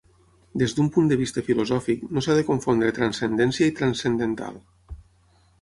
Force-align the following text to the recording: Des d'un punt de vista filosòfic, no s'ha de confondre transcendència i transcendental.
Des 0.61 0.71
d'un 0.77 0.87
punt 0.95 1.11
de 1.11 1.17
vista 1.19 1.43
filosòfic, 1.49 2.01
no 2.17 2.25
s'ha 2.27 2.37
de 2.39 2.47
confondre 2.49 2.91
transcendència 2.99 3.71
i 3.73 3.77
transcendental. 3.83 4.59